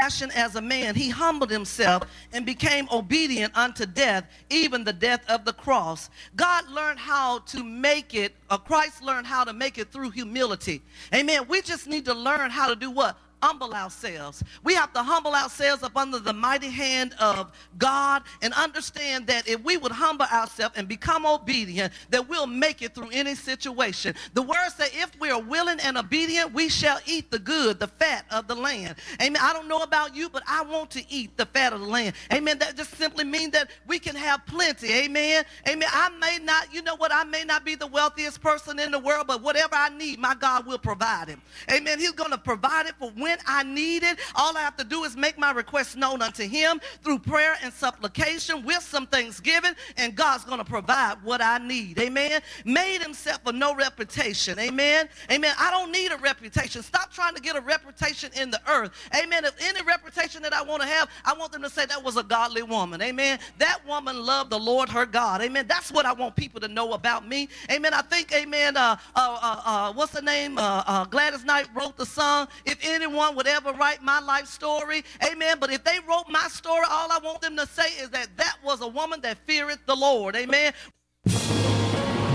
as 0.00 0.56
a 0.56 0.60
man, 0.60 0.94
he 0.94 1.08
humbled 1.10 1.50
himself 1.50 2.04
and 2.32 2.46
became 2.46 2.88
obedient 2.90 3.56
unto 3.56 3.86
death, 3.86 4.24
even 4.50 4.84
the 4.84 4.92
death 4.92 5.22
of 5.28 5.44
the 5.44 5.52
cross. 5.52 6.10
God 6.36 6.68
learned 6.70 6.98
how 6.98 7.40
to 7.40 7.62
make 7.64 8.14
it, 8.14 8.34
or 8.50 8.58
Christ 8.58 9.02
learned 9.02 9.26
how 9.26 9.44
to 9.44 9.52
make 9.52 9.78
it 9.78 9.92
through 9.92 10.10
humility. 10.10 10.82
Amen. 11.14 11.46
We 11.48 11.62
just 11.62 11.86
need 11.86 12.04
to 12.06 12.14
learn 12.14 12.50
how 12.50 12.68
to 12.68 12.76
do 12.76 12.90
what? 12.90 13.18
Humble 13.42 13.72
ourselves. 13.74 14.42
We 14.62 14.74
have 14.74 14.92
to 14.92 15.02
humble 15.02 15.34
ourselves 15.34 15.82
up 15.82 15.96
under 15.96 16.18
the 16.18 16.32
mighty 16.32 16.70
hand 16.70 17.14
of 17.18 17.52
God 17.78 18.22
and 18.42 18.52
understand 18.54 19.26
that 19.28 19.48
if 19.48 19.62
we 19.62 19.76
would 19.76 19.92
humble 19.92 20.26
ourselves 20.26 20.76
and 20.76 20.88
become 20.88 21.26
obedient, 21.26 21.92
that 22.10 22.28
we'll 22.28 22.46
make 22.46 22.82
it 22.82 22.94
through 22.94 23.10
any 23.12 23.34
situation. 23.34 24.14
The 24.34 24.42
word 24.42 24.70
says, 24.76 24.90
if 24.94 25.18
we 25.20 25.30
are 25.30 25.40
willing 25.40 25.80
and 25.80 25.96
obedient, 25.96 26.52
we 26.52 26.68
shall 26.68 26.98
eat 27.06 27.30
the 27.30 27.38
good, 27.38 27.80
the 27.80 27.86
fat 27.86 28.24
of 28.30 28.46
the 28.46 28.54
land. 28.54 28.96
Amen. 29.22 29.40
I 29.42 29.52
don't 29.52 29.68
know 29.68 29.82
about 29.82 30.14
you, 30.14 30.28
but 30.28 30.42
I 30.46 30.62
want 30.62 30.90
to 30.92 31.02
eat 31.12 31.36
the 31.36 31.46
fat 31.46 31.72
of 31.72 31.80
the 31.80 31.86
land. 31.86 32.14
Amen. 32.32 32.58
That 32.58 32.76
just 32.76 32.94
simply 32.96 33.24
means 33.24 33.52
that 33.52 33.70
we 33.86 33.98
can 33.98 34.16
have 34.16 34.44
plenty. 34.46 34.92
Amen. 34.92 35.44
Amen. 35.68 35.88
I 35.92 36.10
may 36.20 36.44
not, 36.44 36.72
you 36.72 36.82
know 36.82 36.96
what, 36.96 37.12
I 37.14 37.24
may 37.24 37.44
not 37.44 37.64
be 37.64 37.74
the 37.74 37.86
wealthiest 37.86 38.40
person 38.40 38.78
in 38.78 38.90
the 38.90 38.98
world, 38.98 39.26
but 39.26 39.42
whatever 39.42 39.74
I 39.74 39.88
need, 39.90 40.18
my 40.18 40.34
God 40.34 40.66
will 40.66 40.78
provide 40.78 41.28
it. 41.28 41.38
Amen. 41.70 41.98
He's 41.98 42.12
going 42.12 42.30
to 42.30 42.38
provide 42.38 42.86
it 42.86 42.94
for 42.98 43.10
when 43.10 43.29
when 43.30 43.38
I 43.46 43.62
need 43.62 44.02
it. 44.02 44.18
All 44.34 44.56
I 44.56 44.60
have 44.60 44.76
to 44.76 44.84
do 44.84 45.04
is 45.04 45.16
make 45.16 45.38
my 45.38 45.52
request 45.52 45.96
known 45.96 46.22
unto 46.22 46.46
him 46.46 46.80
through 47.02 47.20
prayer 47.20 47.56
and 47.62 47.72
supplication 47.72 48.64
with 48.64 48.82
some 48.82 49.06
thanksgiving, 49.06 49.72
and 49.96 50.14
God's 50.14 50.44
going 50.44 50.58
to 50.58 50.64
provide 50.64 51.16
what 51.22 51.40
I 51.40 51.58
need. 51.58 51.98
Amen. 51.98 52.40
Made 52.64 53.02
himself 53.02 53.40
a 53.46 53.52
no 53.52 53.74
reputation. 53.74 54.58
Amen. 54.58 55.08
Amen. 55.30 55.54
I 55.58 55.70
don't 55.70 55.92
need 55.92 56.12
a 56.12 56.16
reputation. 56.16 56.82
Stop 56.82 57.12
trying 57.12 57.34
to 57.34 57.40
get 57.40 57.56
a 57.56 57.60
reputation 57.60 58.30
in 58.36 58.50
the 58.50 58.60
earth. 58.68 58.90
Amen. 59.14 59.44
If 59.44 59.54
any 59.62 59.82
reputation 59.82 60.42
that 60.42 60.52
I 60.52 60.62
want 60.62 60.82
to 60.82 60.88
have, 60.88 61.08
I 61.24 61.34
want 61.34 61.52
them 61.52 61.62
to 61.62 61.70
say 61.70 61.86
that 61.86 62.02
was 62.02 62.16
a 62.16 62.22
godly 62.22 62.62
woman. 62.62 63.00
Amen. 63.02 63.38
That 63.58 63.80
woman 63.86 64.24
loved 64.24 64.50
the 64.50 64.58
Lord 64.58 64.88
her 64.88 65.06
God. 65.06 65.40
Amen. 65.42 65.66
That's 65.68 65.92
what 65.92 66.06
I 66.06 66.12
want 66.12 66.34
people 66.34 66.60
to 66.60 66.68
know 66.68 66.92
about 66.92 67.26
me. 67.26 67.48
Amen. 67.70 67.94
I 67.94 68.02
think, 68.02 68.32
amen, 68.32 68.76
uh, 68.76 68.96
uh, 69.14 69.38
uh, 69.42 69.62
uh 69.64 69.92
what's 69.92 70.12
the 70.12 70.22
name? 70.22 70.58
Uh, 70.58 70.82
uh, 70.86 71.04
Gladys 71.04 71.44
Knight 71.44 71.68
wrote 71.74 71.96
the 71.96 72.06
song, 72.06 72.48
If 72.64 72.78
Anyone 72.82 73.19
anyone 73.20 73.36
would 73.36 73.46
ever 73.46 73.72
write 73.72 74.02
my 74.02 74.20
life 74.20 74.46
story. 74.46 75.04
Amen. 75.24 75.56
But 75.60 75.70
if 75.72 75.84
they 75.84 75.98
wrote 76.08 76.24
my 76.28 76.46
story, 76.48 76.84
all 76.88 77.12
I 77.12 77.18
want 77.22 77.40
them 77.42 77.56
to 77.56 77.66
say 77.66 77.88
is 78.02 78.10
that 78.10 78.36
that 78.36 78.56
was 78.64 78.80
a 78.80 78.88
woman 78.88 79.20
that 79.22 79.38
feareth 79.46 79.84
the 79.86 79.94
Lord. 79.94 80.36
Amen. 80.36 80.72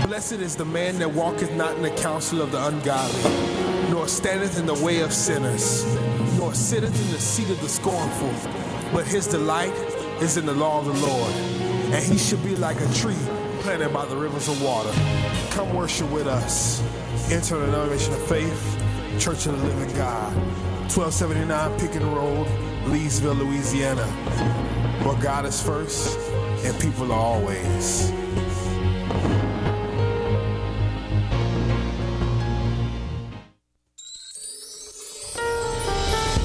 Blessed 0.06 0.34
is 0.34 0.54
the 0.54 0.64
man 0.64 0.98
that 1.00 1.10
walketh 1.10 1.52
not 1.54 1.74
in 1.76 1.82
the 1.82 1.90
counsel 1.90 2.40
of 2.40 2.52
the 2.52 2.64
ungodly, 2.66 3.90
nor 3.90 4.06
standeth 4.06 4.58
in 4.58 4.66
the 4.66 4.74
way 4.84 5.00
of 5.00 5.12
sinners, 5.12 5.84
nor 6.38 6.54
sitteth 6.54 6.94
in 7.06 7.12
the 7.12 7.18
seat 7.18 7.50
of 7.50 7.60
the 7.60 7.68
scornful. 7.68 8.32
But 8.92 9.06
his 9.06 9.26
delight 9.26 9.74
is 10.22 10.36
in 10.36 10.46
the 10.46 10.54
law 10.54 10.78
of 10.78 10.86
the 10.86 11.06
Lord, 11.06 11.32
and 11.92 12.04
he 12.04 12.16
should 12.16 12.42
be 12.44 12.54
like 12.54 12.80
a 12.80 12.94
tree 12.94 13.16
planted 13.60 13.92
by 13.92 14.04
the 14.06 14.16
rivers 14.16 14.46
of 14.46 14.62
water. 14.62 14.92
Come 15.50 15.74
worship 15.74 16.08
with 16.12 16.28
us. 16.28 16.80
Enter 17.32 17.58
the 17.58 17.66
denomination 17.66 18.14
of 18.14 18.24
faith, 18.28 18.80
Church 19.18 19.46
of 19.46 19.60
the 19.60 19.66
Living 19.66 19.96
God. 19.96 20.75
1279 20.88 21.80
Pickens 21.80 22.04
Road, 22.04 22.46
Leesville, 22.84 23.36
Louisiana. 23.36 24.06
Where 25.04 25.20
God 25.20 25.44
is 25.44 25.60
first 25.60 26.16
and 26.64 26.80
people 26.80 27.12
are 27.12 27.18
always. 27.18 28.12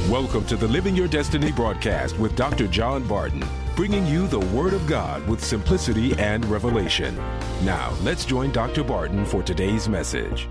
Welcome 0.09 0.45
to 0.47 0.57
the 0.57 0.67
Living 0.67 0.95
Your 0.95 1.07
Destiny 1.07 1.51
broadcast 1.51 2.17
with 2.17 2.35
Dr. 2.35 2.67
John 2.67 3.07
Barton, 3.07 3.45
bringing 3.75 4.07
you 4.07 4.27
the 4.27 4.39
Word 4.39 4.73
of 4.73 4.85
God 4.87 5.25
with 5.27 5.41
simplicity 5.41 6.13
and 6.17 6.43
revelation. 6.45 7.15
Now, 7.63 7.93
let's 8.01 8.25
join 8.25 8.51
Dr. 8.51 8.83
Barton 8.83 9.23
for 9.23 9.43
today's 9.43 9.87
message. 9.87 10.49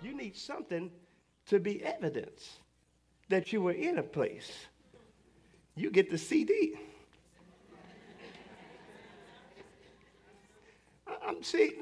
You 0.00 0.16
need 0.16 0.36
something 0.36 0.90
to 1.46 1.60
be 1.60 1.84
evidence 1.84 2.58
that 3.28 3.52
you 3.52 3.60
were 3.60 3.72
in 3.72 3.98
a 3.98 4.02
place, 4.02 4.50
you 5.74 5.90
get 5.90 6.10
the 6.10 6.18
CD. 6.18 6.74
I'm 11.26 11.42
see. 11.42 11.72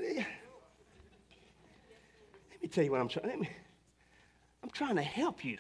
Let 2.51 2.63
me 2.63 2.69
tell 2.69 2.85
you 2.85 2.91
what 2.91 3.01
I'm 3.01 3.09
trying. 3.09 3.29
Let 3.29 3.41
me, 3.41 3.49
I'm 4.63 4.71
trying 4.71 4.97
to 4.97 5.03
help 5.03 5.45
you. 5.45 5.59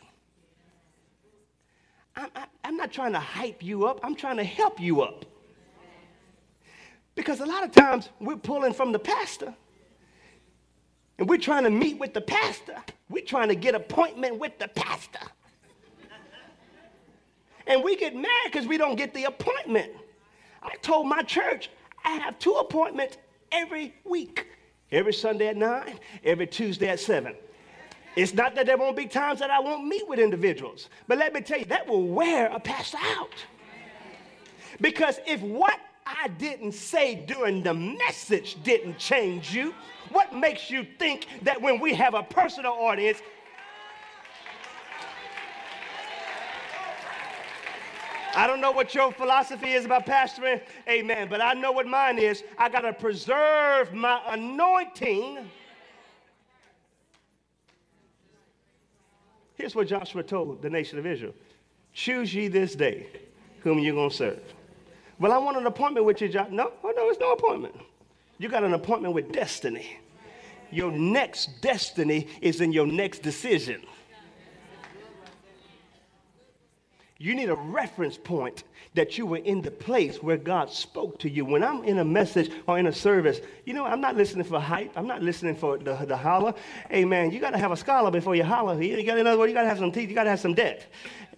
I'm, 2.16 2.30
I, 2.34 2.46
I'm 2.64 2.76
not 2.76 2.91
trying 2.91 3.12
to 3.12 3.20
hype 3.20 3.62
you 3.62 3.86
up. 3.86 4.00
I'm 4.02 4.16
trying 4.16 4.38
to 4.38 4.44
help 4.44 4.80
you 4.80 5.02
up. 5.02 5.25
Because 7.14 7.41
a 7.41 7.46
lot 7.46 7.64
of 7.64 7.72
times 7.72 8.10
we're 8.20 8.36
pulling 8.36 8.72
from 8.72 8.92
the 8.92 8.98
pastor 8.98 9.54
and 11.19 11.28
we're 11.28 11.38
trying 11.38 11.64
to 11.64 11.70
meet 11.70 11.98
with 11.98 12.12
the 12.12 12.20
pastor. 12.20 12.76
We're 13.08 13.25
trying 13.25 13.48
to 13.48 13.54
get 13.54 13.75
appointment 13.75 14.38
with 14.38 14.58
the 14.58 14.69
pastor. 14.69 15.20
And 17.66 17.82
we 17.82 17.97
get 17.97 18.15
mad 18.15 18.44
because 18.47 18.66
we 18.66 18.78
don't 18.78 18.97
get 18.97 19.12
the 19.15 19.25
appointment. 19.25 19.93
I 20.62 20.77
told 20.82 21.06
my 21.06 21.22
church 21.22 21.71
I 22.04 22.10
have 22.10 22.38
two 22.38 22.53
appointments 22.53 23.16
every 23.53 23.94
week 24.04 24.47
every 24.93 25.12
Sunday 25.12 25.49
at 25.49 25.56
9, 25.56 25.99
every 26.25 26.47
Tuesday 26.47 26.88
at 26.88 27.00
7. 27.00 27.34
It's 28.15 28.32
not 28.32 28.55
that 28.55 28.66
there 28.66 28.78
won't 28.78 28.97
be 28.97 29.06
times 29.06 29.41
that 29.41 29.50
I 29.50 29.60
won't 29.60 29.87
meet 29.87 30.09
with 30.09 30.19
individuals, 30.19 30.88
but 31.06 31.19
let 31.19 31.34
me 31.34 31.41
tell 31.41 31.59
you, 31.59 31.66
that 31.66 31.87
will 31.87 32.06
wear 32.06 32.47
a 32.47 32.59
pastor 32.59 32.99
out. 33.19 33.34
Because 34.81 35.19
if 35.26 35.41
what 35.43 35.78
I 36.06 36.28
didn't 36.28 36.72
say 36.72 37.16
during 37.26 37.62
the 37.62 37.75
message 37.75 38.62
didn't 38.62 38.99
change 38.99 39.55
you, 39.55 39.75
what 40.12 40.34
makes 40.34 40.71
you 40.71 40.87
think 40.99 41.26
that 41.43 41.60
when 41.60 41.81
we 41.81 41.93
have 41.94 42.15
a 42.15 42.22
personal 42.22 42.72
audience, 42.72 43.21
I 48.36 48.47
don't 48.47 48.60
know 48.60 48.70
what 48.70 48.94
your 48.94 49.12
philosophy 49.12 49.72
is 49.72 49.86
about 49.86 50.04
pastoring, 50.04 50.60
amen, 50.86 51.28
but 51.30 51.41
I 51.41 51.54
know 51.54 51.72
what 51.72 51.86
mine 51.86 52.19
is. 52.19 52.44
I 52.58 52.69
got 52.69 52.82
to 52.82 52.92
preserve 52.92 53.94
my 53.94 54.20
anointing. 54.28 55.38
Here's 59.54 59.75
what 59.75 59.88
Joshua 59.88 60.22
told 60.22 60.60
the 60.60 60.69
nation 60.69 60.98
of 60.98 61.06
Israel 61.06 61.32
Choose 61.94 62.34
ye 62.34 62.48
this 62.48 62.75
day 62.75 63.06
whom 63.60 63.78
you're 63.78 63.94
going 63.94 64.10
to 64.10 64.16
serve. 64.16 64.42
Well, 65.19 65.32
I 65.32 65.38
want 65.38 65.56
an 65.56 65.66
appointment 65.66 66.04
with 66.04 66.20
you, 66.20 66.28
Joshua. 66.28 66.54
No, 66.54 66.72
oh, 66.84 66.92
no, 66.94 67.08
it's 67.08 67.19
no 67.19 67.32
appointment. 67.32 67.75
You 68.36 68.50
got 68.50 68.64
an 68.64 68.75
appointment 68.75 69.14
with 69.14 69.32
destiny. 69.32 69.98
Your 70.70 70.92
next 70.92 71.62
destiny 71.62 72.28
is 72.42 72.60
in 72.60 72.70
your 72.70 72.86
next 72.86 73.22
decision. 73.22 73.82
You 77.19 77.34
need 77.34 77.49
a 77.49 77.54
reference 77.54 78.19
point 78.19 78.65
that 78.94 79.16
you 79.16 79.25
were 79.25 79.38
in 79.38 79.62
the 79.62 79.71
place 79.71 80.22
where 80.22 80.37
God 80.37 80.71
spoke 80.71 81.19
to 81.21 81.31
you. 81.31 81.47
When 81.47 81.65
I'm 81.65 81.82
in 81.84 81.99
a 81.99 82.04
message 82.04 82.50
or 82.66 82.78
in 82.78 82.87
a 82.87 82.93
service, 82.93 83.41
you 83.65 83.72
know, 83.72 83.87
I'm 83.87 84.03
not 84.03 84.16
listening 84.16 84.44
for 84.44 84.60
hype. 84.60 84.93
I'm 84.97 85.06
not 85.06 85.22
listening 85.22 85.55
for 85.55 85.78
the, 85.78 85.94
the 85.94 86.16
holler. 86.16 86.53
Hey, 86.91 87.06
man, 87.06 87.31
you 87.31 87.41
got 87.41 87.53
to 87.53 87.59
have 87.59 87.72
a 87.72 87.76
scholar 87.76 88.10
before 88.10 88.37
you 88.37 88.44
holler. 88.44 88.81
You 88.82 89.03
got, 89.05 89.16
in 89.16 89.26
other 89.26 89.38
words, 89.38 89.50
you 89.50 89.55
got 89.55 89.62
to 89.62 89.69
have 89.69 89.78
some 89.78 89.93
teeth. 89.93 90.10
You 90.10 90.15
got 90.15 90.25
to 90.25 90.31
have 90.31 90.41
some 90.41 90.55
debt. 90.55 90.87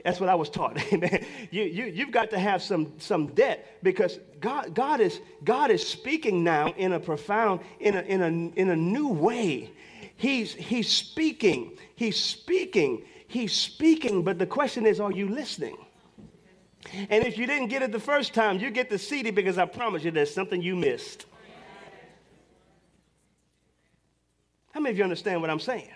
That's 0.05 0.19
what 0.19 0.29
I 0.29 0.35
was 0.35 0.51
taught. 0.51 0.83
Amen. 0.93 1.25
You, 1.53 1.63
you, 1.63 1.87
you've 1.87 2.11
got 2.11 2.31
to 2.31 2.39
have 2.41 2.61
some, 2.61 2.93
some 2.99 3.29
debt 3.29 3.79
because 3.85 4.19
God, 4.41 4.75
God, 4.75 5.01
is, 5.01 5.21
God 5.45 5.71
is 5.71 5.87
speaking 5.87 6.43
now 6.43 6.73
in 6.77 6.93
a 6.93 7.01
profound, 7.01 7.61
in 7.79 7.97
a, 7.97 8.01
in 8.03 8.23
a, 8.23 8.59
in 8.59 8.71
a 8.71 8.77
new 8.77 9.09
way. 9.09 9.71
He's, 10.17 10.55
he's 10.55 10.89
speaking. 10.89 11.79
He's 11.95 12.21
speaking 12.21 13.05
He's 13.29 13.53
speaking, 13.53 14.25
but 14.25 14.39
the 14.39 14.47
question 14.47 14.87
is, 14.87 15.01
are 15.01 15.13
you 15.13 15.29
listening? 15.29 15.77
And 17.11 17.25
if 17.25 17.37
you 17.37 17.47
didn't 17.47 17.69
get 17.69 17.83
it 17.83 17.93
the 17.93 18.01
first 18.01 18.33
time, 18.33 18.59
you 18.59 18.71
get 18.71 18.89
the 18.89 18.99
CD 18.99 19.31
because 19.31 19.59
I 19.59 19.67
promise 19.67 20.03
you 20.03 20.11
there's 20.11 20.33
something 20.33 20.63
you 20.63 20.75
missed. 20.75 21.27
How 24.71 24.81
many 24.81 24.93
of 24.93 24.99
you 24.99 25.05
understand 25.05 25.41
what 25.43 25.51
I'm 25.51 25.61
saying? 25.61 25.91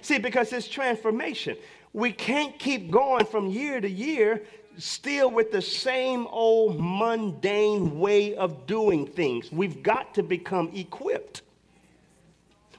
See, 0.00 0.18
because 0.18 0.52
it's 0.52 0.68
transformation. 0.68 1.56
We 1.92 2.12
can't 2.12 2.58
keep 2.58 2.90
going 2.90 3.24
from 3.26 3.48
year 3.48 3.80
to 3.80 3.88
year 3.88 4.42
still 4.76 5.30
with 5.30 5.52
the 5.52 5.62
same 5.62 6.26
old 6.26 6.80
mundane 6.80 8.00
way 8.00 8.34
of 8.34 8.66
doing 8.66 9.06
things. 9.06 9.52
We've 9.52 9.84
got 9.84 10.14
to 10.14 10.22
become 10.24 10.72
equipped. 10.74 11.42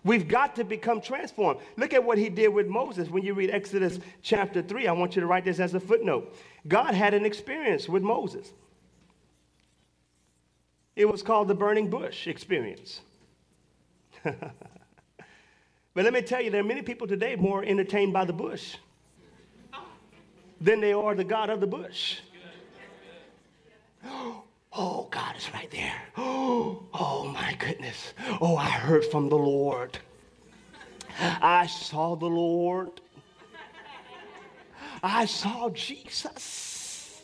We've 0.05 0.27
got 0.27 0.55
to 0.57 0.63
become 0.63 1.01
transformed. 1.01 1.59
Look 1.77 1.91
at 1.91 2.03
what 2.03 2.19
he 2.19 2.29
did 2.29 2.49
with 2.49 2.67
Moses. 2.67 3.09
When 3.09 3.23
you 3.25 3.33
read 3.33 3.49
Exodus 3.49 3.99
chapter 4.21 4.61
3, 4.61 4.87
I 4.87 4.91
want 4.91 5.15
you 5.15 5.19
to 5.21 5.25
write 5.25 5.43
this 5.45 5.59
as 5.59 5.73
a 5.73 5.79
footnote. 5.79 6.35
God 6.67 6.93
had 6.93 7.15
an 7.15 7.25
experience 7.25 7.89
with 7.89 8.03
Moses. 8.03 8.53
It 10.95 11.05
was 11.05 11.23
called 11.23 11.47
the 11.47 11.55
burning 11.55 11.89
bush 11.89 12.27
experience. 12.27 13.01
but 14.23 14.37
let 15.95 16.13
me 16.13 16.21
tell 16.21 16.39
you, 16.39 16.51
there 16.51 16.61
are 16.61 16.63
many 16.63 16.83
people 16.83 17.07
today 17.07 17.35
more 17.35 17.65
entertained 17.65 18.13
by 18.13 18.25
the 18.25 18.33
bush 18.33 18.75
than 20.61 20.81
they 20.81 20.93
are 20.93 21.15
the 21.15 21.23
God 21.23 21.49
of 21.49 21.59
the 21.59 21.67
bush. 21.67 22.19
Oh, 24.77 25.07
God 25.09 25.35
is 25.37 25.51
right 25.53 25.69
there. 25.71 26.01
Oh, 26.97 27.29
my 27.33 27.55
goodness. 27.59 28.13
Oh, 28.39 28.55
I 28.55 28.69
heard 28.69 29.03
from 29.05 29.27
the 29.27 29.37
Lord. 29.37 29.97
I 31.19 31.67
saw 31.67 32.15
the 32.15 32.25
Lord. 32.25 33.01
I 35.03 35.25
saw 35.25 35.69
Jesus. 35.69 37.23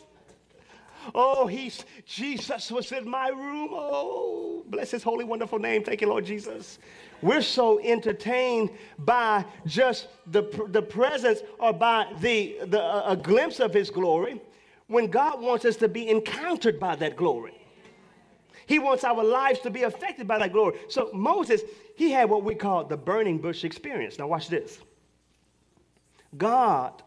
Oh, 1.14 1.46
he's 1.46 1.84
Jesus 2.04 2.70
was 2.70 2.92
in 2.92 3.08
my 3.08 3.28
room. 3.28 3.70
Oh, 3.72 4.62
bless 4.68 4.90
his 4.90 5.02
holy, 5.02 5.24
wonderful 5.24 5.58
name. 5.58 5.82
Thank 5.82 6.02
you, 6.02 6.08
Lord 6.08 6.26
Jesus. 6.26 6.78
We're 7.22 7.42
so 7.42 7.80
entertained 7.80 8.70
by 8.98 9.44
just 9.66 10.08
the, 10.26 10.42
the 10.68 10.82
presence 10.82 11.40
or 11.58 11.72
by 11.72 12.12
the, 12.20 12.58
the 12.66 13.10
a 13.10 13.16
glimpse 13.16 13.58
of 13.58 13.72
his 13.72 13.90
glory 13.90 14.40
when 14.86 15.08
God 15.08 15.40
wants 15.40 15.64
us 15.64 15.76
to 15.76 15.88
be 15.88 16.08
encountered 16.08 16.78
by 16.78 16.96
that 16.96 17.16
glory. 17.16 17.54
He 18.66 18.78
wants 18.78 19.04
our 19.04 19.22
lives 19.22 19.60
to 19.60 19.70
be 19.70 19.82
affected 19.82 20.26
by 20.28 20.38
that 20.38 20.52
glory. 20.52 20.78
So 20.88 21.10
Moses, 21.12 21.62
he 21.96 22.10
had 22.10 22.30
what 22.30 22.44
we 22.44 22.54
call 22.54 22.84
the 22.84 22.96
burning 22.96 23.38
bush 23.38 23.64
experience. 23.64 24.18
Now 24.18 24.28
watch 24.28 24.48
this. 24.48 24.78
God 26.36 27.02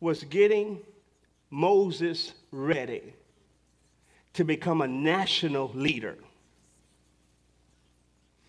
was 0.00 0.24
getting 0.24 0.78
Moses 1.50 2.32
ready 2.52 3.14
to 4.34 4.44
become 4.44 4.80
a 4.80 4.88
national 4.88 5.70
leader. 5.74 6.16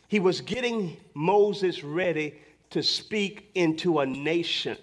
He 0.07 0.19
was 0.19 0.41
getting 0.41 0.97
Moses 1.13 1.83
ready 1.83 2.35
to 2.71 2.83
speak 2.83 3.49
into 3.55 3.99
a 3.99 4.05
nation. 4.05 4.77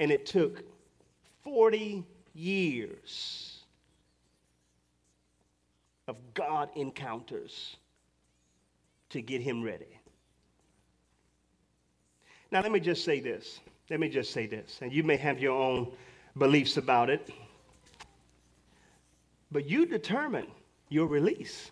And 0.00 0.10
it 0.10 0.26
took 0.26 0.62
40 1.44 2.04
years 2.34 3.62
of 6.06 6.16
God 6.34 6.70
encounters 6.76 7.76
to 9.10 9.20
get 9.20 9.40
him 9.40 9.62
ready. 9.62 10.00
Now, 12.50 12.62
let 12.62 12.72
me 12.72 12.80
just 12.80 13.04
say 13.04 13.20
this. 13.20 13.60
Let 13.90 14.00
me 14.00 14.08
just 14.08 14.32
say 14.32 14.46
this, 14.46 14.78
and 14.82 14.92
you 14.92 15.02
may 15.02 15.16
have 15.16 15.38
your 15.38 15.58
own 15.58 15.90
beliefs 16.36 16.76
about 16.76 17.08
it, 17.08 17.30
but 19.50 19.68
you 19.68 19.86
determine 19.86 20.46
your 20.90 21.06
release. 21.06 21.70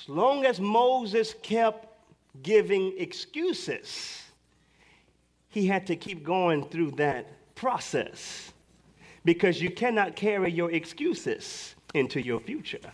As 0.00 0.08
long 0.08 0.44
as 0.44 0.60
Moses 0.60 1.34
kept 1.42 1.88
giving 2.42 2.94
excuses, 2.98 4.22
he 5.58 5.66
had 5.66 5.88
to 5.88 5.96
keep 5.96 6.22
going 6.22 6.62
through 6.68 6.92
that 6.92 7.26
process 7.56 8.52
because 9.24 9.60
you 9.60 9.70
cannot 9.70 10.14
carry 10.14 10.52
your 10.52 10.70
excuses 10.70 11.74
into 11.94 12.24
your 12.24 12.38
future. 12.38 12.92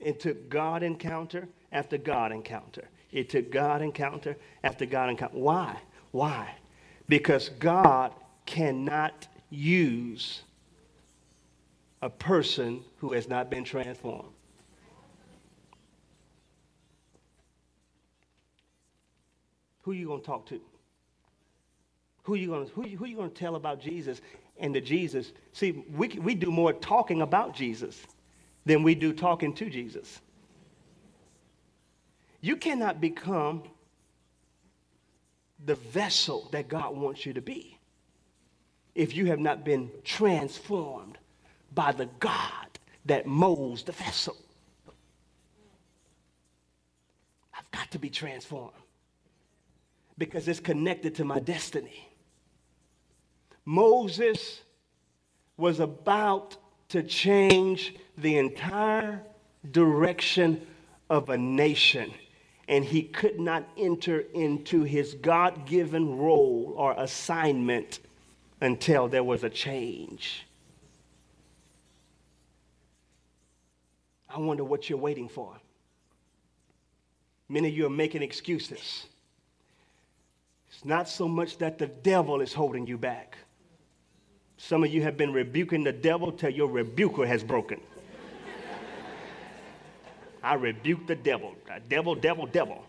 It 0.00 0.18
took 0.18 0.48
God 0.48 0.82
encounter 0.82 1.48
after 1.70 1.96
God 1.96 2.32
encounter. 2.32 2.88
It 3.12 3.30
took 3.30 3.52
God 3.52 3.80
encounter 3.80 4.36
after 4.64 4.86
God 4.86 5.08
encounter. 5.08 5.38
Why? 5.38 5.80
Why? 6.10 6.52
Because 7.08 7.50
God 7.50 8.12
cannot 8.44 9.28
use 9.50 10.42
a 12.02 12.10
person 12.10 12.82
who 12.96 13.12
has 13.12 13.28
not 13.28 13.50
been 13.50 13.62
transformed. 13.62 14.33
Who 19.84 19.92
you 19.92 20.06
going 20.06 20.20
to 20.20 20.26
talk 20.26 20.46
to? 20.46 20.60
Who 22.22 22.36
you 22.36 22.48
going 22.48 22.66
to, 22.66 22.72
who, 22.72 22.82
who 22.82 23.04
you 23.04 23.16
going 23.16 23.28
to 23.28 23.34
tell 23.34 23.54
about 23.54 23.80
Jesus 23.80 24.22
and 24.58 24.74
the 24.74 24.80
Jesus? 24.80 25.30
See, 25.52 25.84
we, 25.94 26.08
we 26.08 26.34
do 26.34 26.50
more 26.50 26.72
talking 26.72 27.20
about 27.20 27.54
Jesus 27.54 28.02
than 28.64 28.82
we 28.82 28.94
do 28.94 29.12
talking 29.12 29.54
to 29.56 29.68
Jesus. 29.68 30.20
You 32.40 32.56
cannot 32.56 32.98
become 32.98 33.62
the 35.62 35.74
vessel 35.74 36.48
that 36.52 36.68
God 36.68 36.96
wants 36.96 37.26
you 37.26 37.34
to 37.34 37.42
be 37.42 37.78
if 38.94 39.14
you 39.14 39.26
have 39.26 39.38
not 39.38 39.64
been 39.64 39.90
transformed 40.02 41.18
by 41.74 41.92
the 41.92 42.08
God 42.20 42.78
that 43.04 43.26
molds 43.26 43.82
the 43.82 43.92
vessel. 43.92 44.36
I've 47.54 47.70
got 47.70 47.90
to 47.90 47.98
be 47.98 48.08
transformed 48.08 48.72
because 50.16 50.46
it's 50.48 50.60
connected 50.60 51.14
to 51.16 51.24
my 51.24 51.40
destiny. 51.40 52.08
Moses 53.64 54.60
was 55.56 55.80
about 55.80 56.56
to 56.90 57.02
change 57.02 57.94
the 58.18 58.38
entire 58.38 59.22
direction 59.70 60.66
of 61.10 61.30
a 61.30 61.38
nation, 61.38 62.12
and 62.68 62.84
he 62.84 63.02
could 63.02 63.40
not 63.40 63.68
enter 63.76 64.20
into 64.34 64.82
his 64.82 65.14
God 65.14 65.66
given 65.66 66.18
role 66.18 66.74
or 66.76 66.94
assignment 66.96 68.00
until 68.60 69.08
there 69.08 69.24
was 69.24 69.44
a 69.44 69.50
change. 69.50 70.46
I 74.28 74.38
wonder 74.38 74.64
what 74.64 74.90
you're 74.90 74.98
waiting 74.98 75.28
for. 75.28 75.56
Many 77.48 77.68
of 77.68 77.74
you 77.74 77.86
are 77.86 77.90
making 77.90 78.22
excuses. 78.22 79.06
It's 80.74 80.84
not 80.84 81.08
so 81.08 81.28
much 81.28 81.58
that 81.58 81.78
the 81.78 81.86
devil 81.86 82.40
is 82.40 82.52
holding 82.52 82.86
you 82.86 82.98
back. 82.98 83.38
Some 84.56 84.82
of 84.82 84.92
you 84.92 85.02
have 85.02 85.16
been 85.16 85.32
rebuking 85.32 85.84
the 85.84 85.92
devil 85.92 86.32
till 86.32 86.50
your 86.50 86.68
rebuker 86.68 87.24
has 87.24 87.44
broken. 87.44 87.80
I 90.42 90.54
rebuke 90.54 91.06
the 91.06 91.14
devil. 91.14 91.54
Uh, 91.70 91.78
devil, 91.88 92.14
devil, 92.14 92.46
devil. 92.46 92.84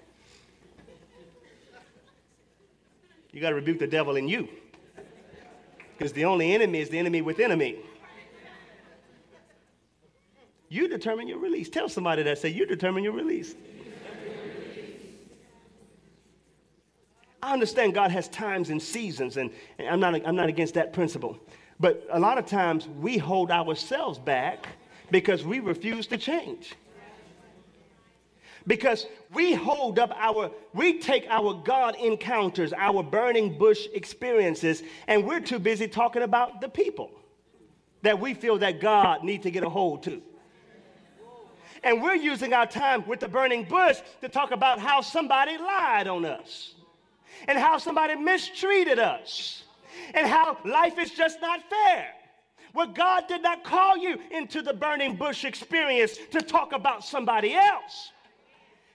You 3.31 3.39
got 3.39 3.49
to 3.49 3.55
rebuke 3.55 3.79
the 3.79 3.87
devil 3.87 4.15
in 4.15 4.27
you. 4.27 4.49
Because 5.97 6.11
the 6.11 6.25
only 6.25 6.53
enemy 6.53 6.79
is 6.79 6.89
the 6.89 6.97
enemy 6.97 7.21
within 7.21 7.57
me. 7.57 7.77
You 10.69 10.87
determine 10.87 11.27
your 11.27 11.37
release. 11.37 11.69
Tell 11.69 11.87
somebody 11.87 12.23
that 12.23 12.39
say 12.39 12.49
you 12.49 12.65
determine 12.65 13.03
your 13.03 13.13
release. 13.13 13.55
I 17.45 17.53
understand 17.53 17.93
God 17.93 18.09
has 18.09 18.27
times 18.27 18.71
and 18.71 18.81
seasons, 18.81 19.37
and, 19.37 19.51
and 19.77 19.87
I'm, 19.87 19.99
not, 19.99 20.19
I'm 20.27 20.35
not 20.35 20.49
against 20.49 20.73
that 20.73 20.93
principle. 20.93 21.37
But 21.79 22.03
a 22.09 22.19
lot 22.19 22.39
of 22.39 22.47
times 22.47 22.87
we 22.87 23.19
hold 23.19 23.51
ourselves 23.51 24.17
back 24.17 24.65
because 25.11 25.45
we 25.45 25.59
refuse 25.59 26.07
to 26.07 26.17
change. 26.17 26.73
Because 28.65 29.05
we 29.31 29.53
hold 29.53 29.99
up 29.99 30.11
our, 30.15 30.49
we 30.73 30.97
take 30.97 31.27
our 31.29 31.53
God 31.53 31.95
encounters, 31.97 32.73
our 32.73 33.03
burning 33.03 33.59
bush 33.59 33.85
experiences, 33.93 34.81
and 35.05 35.23
we're 35.23 35.39
too 35.39 35.59
busy 35.59 35.87
talking 35.87 36.23
about 36.23 36.61
the 36.61 36.69
people 36.69 37.11
that 38.01 38.19
we 38.19 38.33
feel 38.33 38.57
that 38.57 38.81
God 38.81 39.23
needs 39.23 39.43
to 39.43 39.51
get 39.51 39.63
a 39.63 39.69
hold 39.69 40.01
to. 40.03 40.19
And 41.83 42.01
we're 42.01 42.15
using 42.15 42.53
our 42.53 42.65
time 42.65 43.05
with 43.05 43.19
the 43.19 43.27
burning 43.27 43.65
bush 43.65 43.97
to 44.21 44.29
talk 44.29 44.49
about 44.49 44.79
how 44.79 45.01
somebody 45.01 45.59
lied 45.59 46.07
on 46.07 46.25
us 46.25 46.73
and 47.47 47.57
how 47.57 47.77
somebody 47.77 48.15
mistreated 48.15 48.99
us 48.99 49.63
and 50.13 50.27
how 50.27 50.57
life 50.65 50.97
is 50.97 51.11
just 51.11 51.41
not 51.41 51.61
fair. 51.69 52.07
Well, 52.73 52.87
God 52.87 53.27
did 53.27 53.41
not 53.41 53.63
call 53.63 53.97
you 53.97 54.19
into 54.31 54.61
the 54.61 54.73
burning 54.73 55.15
bush 55.15 55.45
experience 55.45 56.17
to 56.31 56.41
talk 56.41 56.73
about 56.73 57.05
somebody 57.05 57.53
else. 57.53 58.11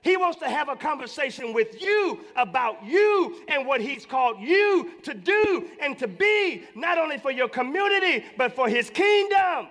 He 0.03 0.17
wants 0.17 0.39
to 0.39 0.49
have 0.49 0.69
a 0.69 0.77
conversation 0.77 1.53
with 1.53 1.81
you 1.81 2.21
about 2.37 2.85
you 2.85 3.43
and 3.49 3.67
what 3.67 3.81
He's 3.81 4.07
called 4.07 4.41
you 4.41 4.93
to 5.03 5.15
do 5.15 5.69
and 5.81 5.99
to 5.99 6.09
be, 6.09 6.63
not 6.75 6.99
only 6.99 7.19
for 7.19 7.31
your 7.31 7.49
community, 7.49 8.25
but 8.39 8.55
for 8.55 8.69
His 8.69 8.89
kingdom. 8.89 9.69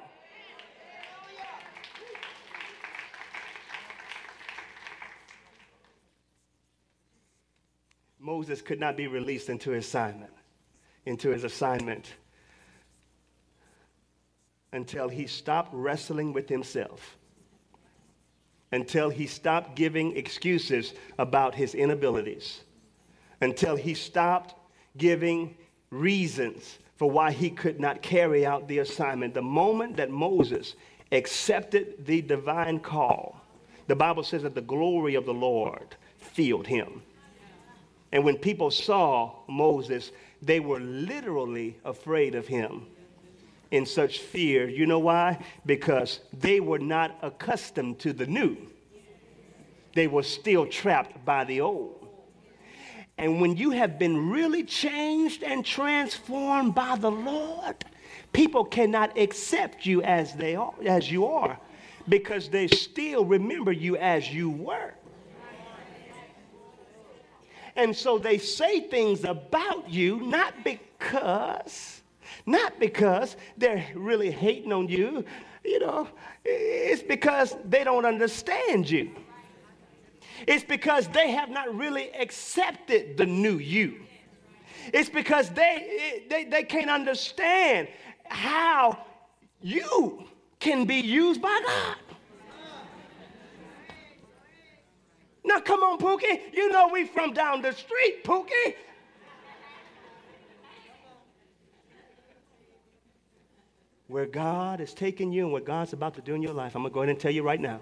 Moses 8.30 8.62
could 8.62 8.80
not 8.80 8.96
be 8.96 9.08
released 9.08 9.50
into 9.50 9.72
his 9.72 9.88
assignment, 9.88 10.32
into 11.08 11.32
his 11.32 11.44
assignment 11.44 12.14
until 14.72 15.10
he 15.10 15.26
stopped 15.26 15.74
wrestling 15.74 16.32
with 16.32 16.48
himself, 16.48 17.18
until 18.72 19.10
he 19.10 19.26
stopped 19.26 19.76
giving 19.76 20.16
excuses 20.16 20.94
about 21.18 21.56
his 21.56 21.74
inabilities, 21.74 22.62
until 23.42 23.76
he 23.76 23.96
stopped 23.96 24.54
giving 24.96 25.58
reasons 25.90 26.78
for 26.98 27.10
why 27.10 27.32
he 27.32 27.50
could 27.50 27.80
not 27.80 28.04
carry 28.04 28.46
out 28.46 28.68
the 28.68 28.78
assignment. 28.78 29.34
The 29.34 29.42
moment 29.42 29.98
that 29.98 30.12
Moses 30.12 30.76
accepted 31.12 32.06
the 32.06 32.22
divine 32.22 32.80
call, 32.80 33.42
The 33.88 33.96
Bible 33.96 34.22
says 34.22 34.44
that 34.44 34.54
the 34.54 34.62
glory 34.62 35.16
of 35.16 35.26
the 35.26 35.34
Lord 35.34 35.96
filled 36.20 36.68
him. 36.68 37.02
And 38.12 38.24
when 38.24 38.38
people 38.38 38.72
saw 38.72 39.34
Moses, 39.48 40.12
they 40.42 40.60
were 40.60 40.80
literally 40.80 41.78
afraid 41.86 42.36
of 42.36 42.48
him 42.48 42.88
in 43.72 43.86
such 43.86 44.20
fear. 44.20 44.68
You 44.68 44.86
know 44.86 45.00
why? 45.00 45.44
Because 45.66 46.20
they 46.34 46.60
were 46.60 46.80
not 46.80 47.18
accustomed 47.22 48.00
to 48.00 48.14
the 48.14 48.26
new, 48.26 48.58
they 49.94 50.08
were 50.08 50.24
still 50.24 50.66
trapped 50.66 51.24
by 51.26 51.44
the 51.44 51.62
old. 51.62 52.08
And 53.18 53.42
when 53.42 53.58
you 53.58 53.72
have 53.72 54.00
been 54.00 54.30
really 54.30 54.64
changed 54.64 55.44
and 55.44 55.66
transformed 55.66 56.74
by 56.74 56.96
the 56.96 57.12
Lord, 57.12 57.84
people 58.32 58.64
cannot 58.64 59.18
accept 59.18 59.86
you 59.86 60.02
as 60.04 60.34
they 60.34 60.56
are, 60.56 60.74
as 60.86 61.12
you 61.12 61.26
are, 61.26 61.60
because 62.08 62.48
they 62.48 62.68
still 62.68 63.26
remember 63.26 63.74
you 63.74 63.98
as 63.98 64.34
you 64.34 64.50
were. 64.50 64.94
And 67.80 67.96
so 67.96 68.18
they 68.18 68.38
say 68.38 68.82
things 68.82 69.24
about 69.24 69.90
you 69.90 70.20
not 70.20 70.66
because, 70.66 72.02
not 72.46 72.78
because 72.78 73.38
they're 73.58 73.88
really 73.96 74.32
hating 74.32 74.74
on 74.74 74.90
you, 74.90 75.24
you 75.64 75.80
know, 75.80 76.10
it's 76.44 77.02
because 77.02 77.56
they 77.64 77.86
don't 77.86 78.06
understand 78.06 78.90
you. 78.90 79.12
It's 80.46 80.66
because 80.66 81.08
they 81.08 81.32
have 81.32 81.50
not 81.50 81.74
really 81.74 82.12
accepted 82.12 83.16
the 83.16 83.26
new 83.26 83.60
you. 83.60 84.02
It's 84.94 85.10
because 85.10 85.50
they, 85.50 86.26
they, 86.30 86.44
they 86.44 86.64
can't 86.64 86.90
understand 86.90 87.88
how 88.26 89.06
you 89.62 90.26
can 90.60 90.84
be 90.84 90.98
used 90.98 91.42
by 91.42 91.62
God. 91.66 92.18
Now, 95.44 95.60
come 95.60 95.82
on, 95.82 95.98
Pookie. 95.98 96.54
You 96.54 96.70
know 96.70 96.90
we 96.92 97.06
from 97.06 97.34
down 97.34 97.62
the 97.62 97.72
street, 97.72 98.24
Pookie. 98.24 98.76
Where 104.08 104.26
God 104.26 104.82
is 104.82 104.94
taking 104.94 105.32
you 105.32 105.44
and 105.44 105.52
what 105.52 105.66
God's 105.66 105.94
about 105.94 106.16
to 106.16 106.22
do 106.22 106.34
in 106.34 106.42
your 106.42 106.54
life, 106.54 106.76
I'm 106.76 106.82
going 106.82 106.92
to 106.92 106.94
go 106.94 107.00
ahead 107.02 107.10
and 107.10 107.20
tell 107.20 107.32
you 107.32 107.44
right 107.44 107.62
now 107.62 107.80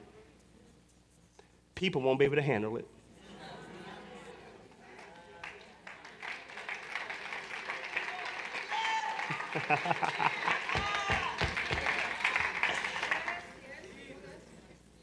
people 1.78 2.02
won't 2.02 2.18
be 2.18 2.26
able 2.26 2.36
to 2.36 2.42
handle 2.42 2.76
it. 2.78 2.88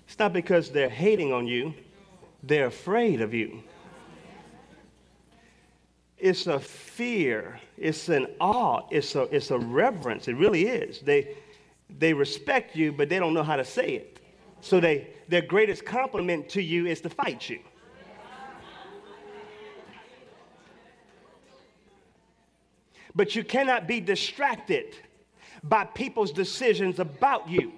it's 0.07 0.19
not 0.19 0.33
because 0.33 0.71
they're 0.71 0.89
hating 0.89 1.33
on 1.33 1.47
you, 1.47 1.73
they're 2.47 2.67
afraid 2.67 3.21
of 3.21 3.33
you. 3.33 3.63
It's 6.19 6.47
a 6.47 6.59
fear, 6.59 7.61
it's 7.77 8.09
an 8.09 8.27
awe, 8.41 8.83
it's 8.91 9.15
a, 9.15 9.23
it's 9.35 9.51
a 9.51 9.59
reverence. 9.59 10.29
It 10.29 10.37
really 10.37 10.67
is. 10.67 11.01
They, 11.01 11.37
they 11.99 12.15
respect 12.15 12.77
you, 12.77 12.93
but 12.93 13.09
they 13.09 13.19
don't 13.19 13.35
know 13.35 13.43
how 13.43 13.57
to 13.57 13.65
say 13.65 13.95
it. 13.95 14.21
So 14.61 14.81
they, 14.81 15.09
their 15.29 15.43
greatest 15.43 15.85
compliment 15.85 16.49
to 16.51 16.63
you 16.63 16.87
is 16.87 17.01
to 17.03 17.11
fight 17.11 17.51
you. 17.51 17.61
But 23.15 23.37
you 23.37 23.45
cannot 23.45 23.87
be 23.87 24.01
distracted 24.01 24.97
by 25.63 25.85
people's 25.85 26.33
decisions 26.33 26.99
about 26.99 27.49
you. 27.49 27.73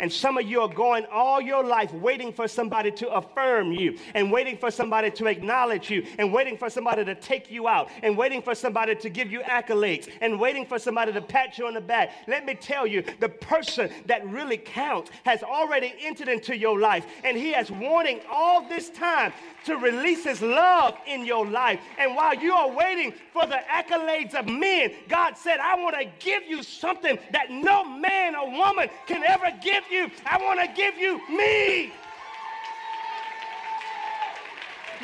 And 0.00 0.12
some 0.12 0.38
of 0.38 0.46
you 0.46 0.60
are 0.60 0.68
going 0.68 1.06
all 1.12 1.40
your 1.40 1.64
life 1.64 1.92
waiting 1.92 2.32
for 2.32 2.48
somebody 2.48 2.90
to 2.92 3.08
affirm 3.10 3.72
you, 3.72 3.98
and 4.14 4.30
waiting 4.30 4.56
for 4.56 4.70
somebody 4.70 5.10
to 5.12 5.26
acknowledge 5.26 5.90
you, 5.90 6.06
and 6.18 6.32
waiting 6.32 6.56
for 6.56 6.70
somebody 6.70 7.04
to 7.04 7.14
take 7.14 7.50
you 7.50 7.68
out, 7.68 7.88
and 8.02 8.16
waiting 8.16 8.42
for 8.42 8.54
somebody 8.54 8.94
to 8.94 9.08
give 9.08 9.30
you 9.30 9.40
accolades, 9.40 10.08
and 10.20 10.38
waiting 10.38 10.66
for 10.66 10.78
somebody 10.78 11.12
to 11.12 11.20
pat 11.20 11.58
you 11.58 11.66
on 11.66 11.74
the 11.74 11.80
back. 11.80 12.12
Let 12.26 12.44
me 12.44 12.54
tell 12.54 12.86
you, 12.86 13.04
the 13.20 13.28
person 13.28 13.90
that 14.06 14.26
really 14.28 14.56
counts 14.56 15.10
has 15.24 15.42
already 15.42 15.94
entered 16.00 16.28
into 16.28 16.56
your 16.56 16.78
life, 16.78 17.06
and 17.24 17.36
he 17.36 17.52
has 17.52 17.70
wanting 17.70 18.20
all 18.30 18.68
this 18.68 18.90
time 18.90 19.32
to 19.64 19.76
release 19.76 20.24
his 20.24 20.40
love 20.40 20.96
in 21.06 21.26
your 21.26 21.46
life. 21.46 21.80
And 21.98 22.14
while 22.14 22.34
you 22.34 22.52
are 22.54 22.70
waiting 22.70 23.12
for 23.32 23.46
the 23.46 23.60
accolades 23.68 24.34
of 24.34 24.46
men, 24.46 24.92
God 25.08 25.36
said, 25.36 25.58
I 25.60 25.76
want 25.80 25.96
to 25.96 26.06
give 26.20 26.44
you 26.44 26.62
something 26.62 27.18
that 27.32 27.50
no 27.50 27.84
man 27.84 28.34
or 28.34 28.50
woman 28.50 28.88
can 29.06 29.22
ever 29.24 29.50
give 29.62 29.84
you. 29.90 30.10
I 30.26 30.38
want 30.42 30.60
to 30.60 30.68
give 30.74 30.96
you 30.96 31.20
me. 31.28 31.92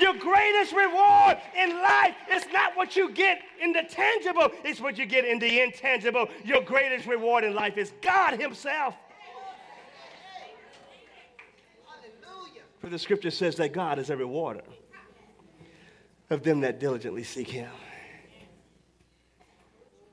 Your 0.01 0.15
greatest 0.15 0.73
reward 0.73 1.39
in 1.57 1.71
life 1.81 2.17
is 2.33 2.45
not 2.53 2.77
what 2.77 2.97
you 2.97 3.11
get 3.13 3.41
in 3.61 3.73
the 3.73 3.85
tangible, 3.89 4.51
it's 4.65 4.81
what 4.81 4.99
you 4.99 5.07
get 5.07 5.25
in 5.25 5.39
the 5.39 5.61
intangible. 5.61 6.29
Your 6.45 6.63
greatest 6.63 7.07
reward 7.07 7.45
in 7.45 7.55
life 7.55 7.79
is 7.79 7.93
God 8.03 8.41
Himself. 8.41 8.95
For 12.81 12.91
the 12.91 12.99
scripture 12.99 13.31
says 13.31 13.57
that 13.57 13.73
God 13.73 13.99
is 13.99 14.11
a 14.11 14.17
rewarder 14.17 14.65
of 16.29 16.43
them 16.43 16.61
that 16.61 16.81
diligently 16.81 17.23
seek 17.23 17.49
Him. 17.49 17.71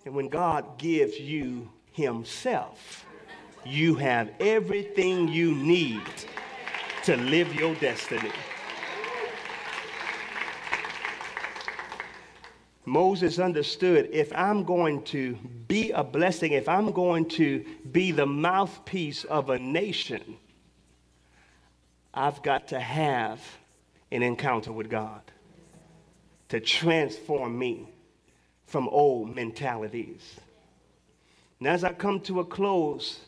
And 0.06 0.16
when 0.16 0.30
God 0.30 0.78
gives 0.78 1.20
you 1.20 1.70
Himself, 1.92 3.06
you 3.66 3.96
have 3.96 4.32
everything 4.40 5.28
you 5.28 5.54
need 5.54 6.02
to 7.04 7.18
live 7.18 7.54
your 7.56 7.76
destiny. 7.76 8.32
Moses 12.86 13.40
understood 13.40 14.10
if 14.12 14.34
I'm 14.34 14.64
going 14.64 15.04
to 15.04 15.36
be 15.68 15.92
a 15.92 16.04
blessing, 16.04 16.54
if 16.54 16.68
I'm 16.68 16.92
going 16.92 17.30
to 17.30 17.64
be 17.92 18.12
the 18.12 18.26
mouthpiece 18.26 19.24
of 19.26 19.50
a 19.50 19.60
nation, 19.60 20.38
I've 22.14 22.42
got 22.44 22.68
to 22.70 22.80
have 22.80 23.42
an 24.12 24.24
encounter 24.24 24.72
with 24.72 24.90
God 24.90 25.22
to 26.50 26.60
transform 26.60 27.58
me 27.58 27.88
from 28.66 28.90
old 28.90 29.34
mentalities. 29.36 30.40
And 31.60 31.68
as 31.68 31.84
I 31.84 31.94
come 31.94 32.20
to 32.22 32.42
a 32.42 32.46
close, 32.46 33.22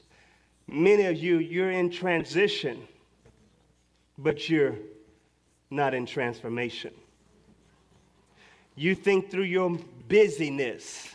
many 0.68 1.06
of 1.06 1.18
you, 1.18 1.38
you're 1.38 1.72
in 1.72 1.90
transition, 1.90 2.88
but 4.18 4.50
you're 4.50 4.76
not 5.70 5.94
in 5.94 6.06
transformation. 6.06 6.94
You 8.76 8.96
think 8.96 9.30
through 9.30 9.44
your 9.44 9.78
busyness 10.08 11.14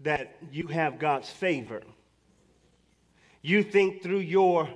that 0.00 0.36
you 0.52 0.66
have 0.68 0.98
God's 0.98 1.30
favor. 1.30 1.82
You 3.42 3.62
think 3.62 4.02
through 4.02 4.20
your 4.20 4.68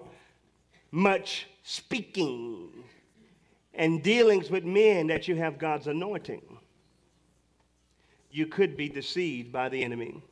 much 0.90 1.46
speaking 1.62 2.70
and 3.74 4.02
dealings 4.02 4.50
with 4.50 4.64
men 4.64 5.06
that 5.08 5.28
you 5.28 5.36
have 5.36 5.58
God's 5.58 5.86
anointing. 5.86 6.42
You 8.30 8.46
could 8.46 8.76
be 8.76 8.88
deceived 8.88 9.52
by 9.52 9.68
the 9.68 9.82
enemy. 9.82 10.22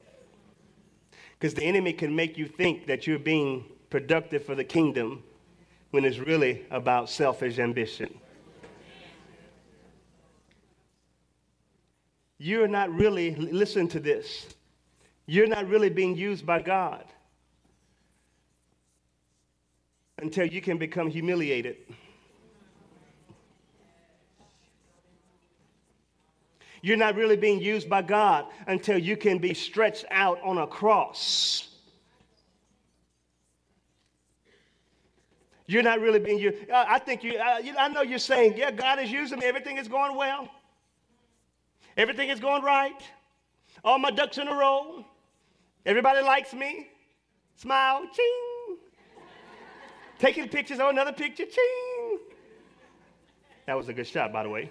Because 1.38 1.54
the 1.54 1.64
enemy 1.64 1.92
can 1.92 2.14
make 2.14 2.38
you 2.38 2.46
think 2.46 2.86
that 2.86 3.06
you're 3.06 3.18
being 3.18 3.64
productive 3.90 4.44
for 4.44 4.54
the 4.54 4.64
kingdom 4.64 5.22
when 5.90 6.04
it's 6.04 6.18
really 6.18 6.64
about 6.70 7.10
selfish 7.10 7.58
ambition. 7.58 8.18
You're 12.38 12.68
not 12.68 12.90
really, 12.90 13.34
listen 13.34 13.88
to 13.88 14.00
this, 14.00 14.46
you're 15.26 15.46
not 15.46 15.68
really 15.68 15.88
being 15.88 16.16
used 16.16 16.44
by 16.44 16.60
God 16.60 17.04
until 20.18 20.46
you 20.46 20.60
can 20.60 20.78
become 20.78 21.08
humiliated. 21.08 21.76
You're 26.86 26.96
not 26.96 27.16
really 27.16 27.36
being 27.36 27.60
used 27.60 27.90
by 27.90 28.02
God 28.02 28.46
until 28.68 28.96
you 28.96 29.16
can 29.16 29.38
be 29.38 29.54
stretched 29.54 30.04
out 30.08 30.38
on 30.44 30.58
a 30.58 30.68
cross. 30.68 31.66
You're 35.66 35.82
not 35.82 36.00
really 36.00 36.20
being 36.20 36.38
used. 36.38 36.70
Uh, 36.70 36.84
I 36.88 37.00
think 37.00 37.24
you, 37.24 37.38
uh, 37.40 37.58
you, 37.58 37.74
I 37.76 37.88
know 37.88 38.02
you're 38.02 38.20
saying, 38.20 38.54
yeah, 38.56 38.70
God 38.70 39.00
is 39.00 39.10
using 39.10 39.40
me. 39.40 39.46
Everything 39.46 39.78
is 39.78 39.88
going 39.88 40.16
well. 40.16 40.48
Everything 41.96 42.28
is 42.28 42.38
going 42.38 42.62
right. 42.62 43.02
All 43.82 43.98
my 43.98 44.12
ducks 44.12 44.38
in 44.38 44.46
a 44.46 44.54
row. 44.54 45.04
Everybody 45.84 46.22
likes 46.22 46.54
me. 46.54 46.86
Smile, 47.56 48.02
ching. 48.14 48.76
Taking 50.20 50.48
pictures. 50.48 50.78
Oh, 50.80 50.90
another 50.90 51.12
picture, 51.12 51.46
ching. 51.46 52.18
That 53.66 53.76
was 53.76 53.88
a 53.88 53.92
good 53.92 54.06
shot, 54.06 54.32
by 54.32 54.44
the 54.44 54.50
way. 54.50 54.70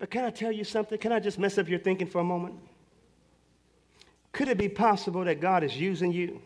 But 0.00 0.10
can 0.10 0.24
I 0.24 0.30
tell 0.30 0.50
you 0.50 0.64
something? 0.64 0.98
Can 0.98 1.12
I 1.12 1.20
just 1.20 1.38
mess 1.38 1.58
up 1.58 1.68
your 1.68 1.78
thinking 1.78 2.06
for 2.06 2.20
a 2.22 2.24
moment? 2.24 2.54
Could 4.32 4.48
it 4.48 4.56
be 4.56 4.68
possible 4.68 5.24
that 5.24 5.40
God 5.40 5.62
is 5.62 5.76
using 5.76 6.10
you? 6.10 6.40